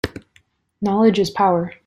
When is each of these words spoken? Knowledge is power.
Knowledge 0.81 1.19
is 1.19 1.29
power. 1.29 1.75